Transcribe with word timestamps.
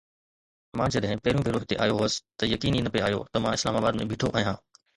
مان 0.79 0.93
جڏهن 0.95 1.21
پهريون 1.25 1.45
ڀيرو 1.47 1.61
هتي 1.65 1.77
آيو 1.85 1.99
هوس 2.01 2.15
ته 2.37 2.51
يقين 2.53 2.73
ئي 2.75 2.81
نه 2.85 2.91
پئي 2.93 3.01
آيو 3.07 3.25
ته 3.33 3.37
مان 3.43 3.53
اسلام 3.57 3.81
آباد 3.81 4.05
۾ 4.05 4.11
بيٺو 4.13 4.35
آهيان. 4.37 4.63